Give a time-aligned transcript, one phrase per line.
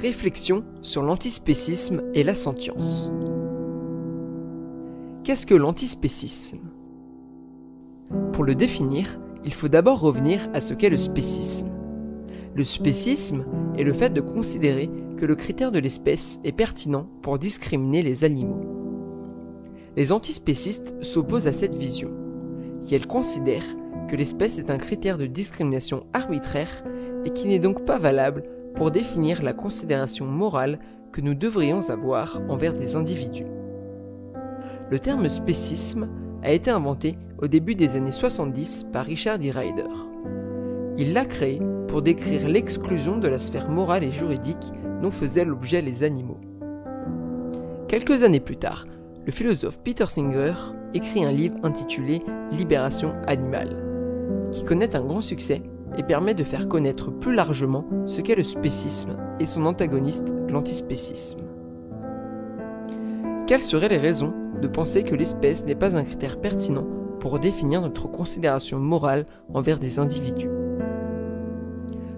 [0.00, 3.10] Réflexion sur l'antispécisme et la sentience.
[5.24, 6.58] Qu'est-ce que l'antispécisme?
[8.32, 11.70] Pour le définir, il faut d'abord revenir à ce qu'est le spécisme.
[12.54, 13.46] Le spécisme
[13.78, 18.22] est le fait de considérer que le critère de l'espèce est pertinent pour discriminer les
[18.22, 18.60] animaux.
[19.96, 22.10] Les antispécistes s'opposent à cette vision,
[22.82, 23.64] qui elle considère
[24.08, 26.84] que l'espèce est un critère de discrimination arbitraire
[27.24, 28.42] et qui n'est donc pas valable
[28.76, 30.78] pour définir la considération morale
[31.12, 33.46] que nous devrions avoir envers des individus.
[34.90, 36.08] Le terme spécisme
[36.42, 39.50] a été inventé au début des années 70 par Richard D.
[39.50, 39.88] Ryder.
[40.98, 45.82] Il l'a créé pour décrire l'exclusion de la sphère morale et juridique dont faisaient l'objet
[45.82, 46.40] les animaux.
[47.88, 48.86] Quelques années plus tard,
[49.24, 50.54] le philosophe Peter Singer
[50.94, 53.76] écrit un livre intitulé Libération animale,
[54.52, 55.62] qui connaît un grand succès
[55.96, 61.40] et permet de faire connaître plus largement ce qu'est le spécisme et son antagoniste, l'antispécisme.
[63.46, 66.86] Quelles seraient les raisons de penser que l'espèce n'est pas un critère pertinent
[67.20, 70.50] pour définir notre considération morale envers des individus?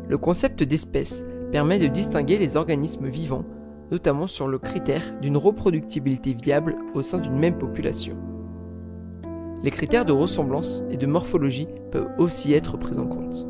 [0.09, 3.45] Le concept d'espèce permet de distinguer les organismes vivants,
[3.91, 8.17] notamment sur le critère d'une reproductibilité viable au sein d'une même population.
[9.63, 13.47] Les critères de ressemblance et de morphologie peuvent aussi être pris en compte.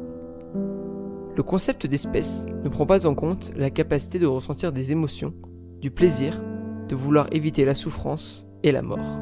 [1.39, 5.35] Le concept d'espèce ne prend pas en compte la capacité de ressentir des émotions,
[5.81, 6.43] du plaisir,
[6.89, 9.21] de vouloir éviter la souffrance et la mort.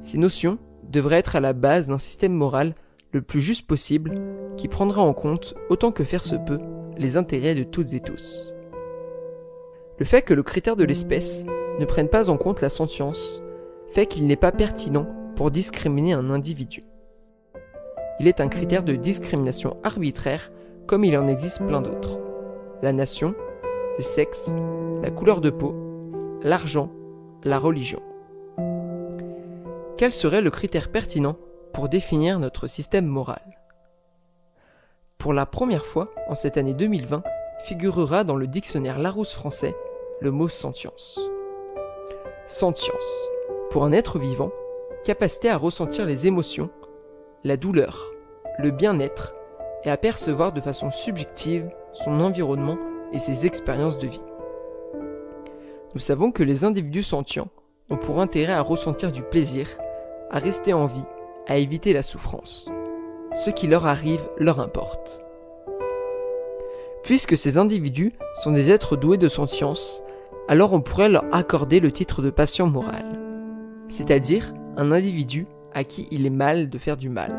[0.00, 2.72] Ces notions devraient être à la base d'un système moral
[3.12, 4.14] le plus juste possible
[4.56, 6.60] qui prendra en compte, autant que faire se peut,
[6.96, 8.54] les intérêts de toutes et tous.
[9.98, 11.44] Le fait que le critère de l'espèce
[11.80, 13.42] ne prenne pas en compte la sentience
[13.90, 16.82] fait qu'il n'est pas pertinent pour discriminer un individu.
[18.20, 20.50] Il est un critère de discrimination arbitraire
[20.92, 22.18] comme il en existe plein d'autres.
[22.82, 23.34] La nation,
[23.96, 24.54] le sexe,
[25.00, 25.74] la couleur de peau,
[26.42, 26.90] l'argent,
[27.44, 28.02] la religion.
[29.96, 31.38] Quel serait le critère pertinent
[31.72, 33.40] pour définir notre système moral?
[35.16, 37.22] Pour la première fois, en cette année 2020,
[37.64, 39.74] figurera dans le dictionnaire Larousse français
[40.20, 41.18] le mot sentience.
[42.46, 43.28] Sentience.
[43.70, 44.52] Pour un être vivant,
[45.06, 46.68] capacité à ressentir les émotions,
[47.44, 48.12] la douleur,
[48.58, 49.32] le bien-être
[49.84, 52.78] et à percevoir de façon subjective son environnement
[53.12, 54.24] et ses expériences de vie.
[55.94, 57.48] Nous savons que les individus sentients
[57.90, 59.66] ont pour intérêt à ressentir du plaisir,
[60.30, 61.04] à rester en vie,
[61.46, 62.70] à éviter la souffrance.
[63.36, 65.22] Ce qui leur arrive leur importe.
[67.02, 70.02] Puisque ces individus sont des êtres doués de sentience,
[70.48, 73.18] alors on pourrait leur accorder le titre de patient moral,
[73.88, 77.34] c'est-à-dire un individu à qui il est mal de faire du mal,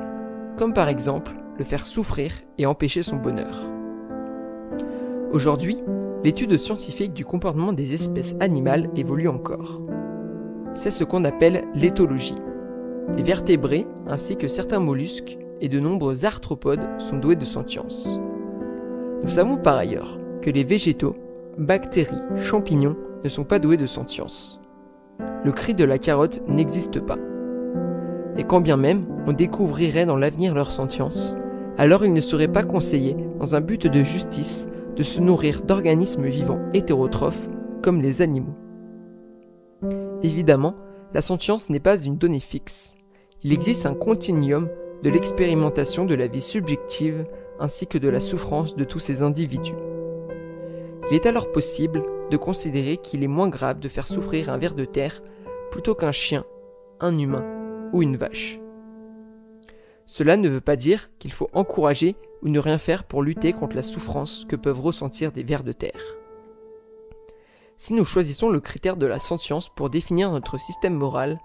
[0.58, 3.60] comme par exemple le faire souffrir et empêcher son bonheur.
[5.32, 5.78] Aujourd'hui,
[6.24, 9.82] l'étude scientifique du comportement des espèces animales évolue encore.
[10.74, 12.38] C'est ce qu'on appelle l'éthologie.
[13.16, 18.20] Les vertébrés, ainsi que certains mollusques et de nombreux arthropodes sont doués de sentience.
[19.22, 21.16] Nous savons par ailleurs que les végétaux,
[21.58, 24.60] bactéries, champignons ne sont pas doués de sentience.
[25.44, 27.18] Le cri de la carotte n'existe pas.
[28.38, 31.36] Et quand bien même on découvrirait dans l'avenir leur sentience,
[31.78, 36.28] alors il ne serait pas conseillé, dans un but de justice, de se nourrir d'organismes
[36.28, 37.50] vivants hétérotrophes
[37.82, 38.56] comme les animaux.
[40.22, 40.76] Évidemment,
[41.14, 42.96] la sentience n'est pas une donnée fixe.
[43.44, 44.70] Il existe un continuum
[45.04, 47.24] de l'expérimentation de la vie subjective
[47.60, 49.76] ainsi que de la souffrance de tous ces individus.
[51.10, 54.74] Il est alors possible de considérer qu'il est moins grave de faire souffrir un ver
[54.74, 55.22] de terre
[55.72, 56.46] plutôt qu'un chien,
[57.00, 57.53] un humain
[57.94, 58.60] ou une vache.
[60.06, 63.76] Cela ne veut pas dire qu'il faut encourager ou ne rien faire pour lutter contre
[63.76, 66.02] la souffrance que peuvent ressentir des vers de terre.
[67.78, 71.40] Si nous choisissons le critère de la sentience pour définir notre système moral,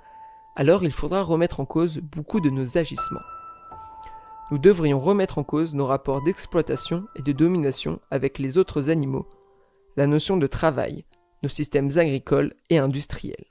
[0.56, 3.20] alors il faudra remettre en cause beaucoup de nos agissements.
[4.50, 9.26] Nous devrions remettre en cause nos rapports d'exploitation et de domination avec les autres animaux,
[9.96, 11.04] la notion de travail,
[11.42, 13.46] nos systèmes agricoles et industriels.